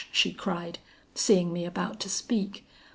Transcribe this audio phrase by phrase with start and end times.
[0.11, 0.79] she cried,
[1.13, 2.65] seeing me about to speak.